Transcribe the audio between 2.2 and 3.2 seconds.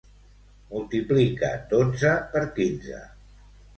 per quinze.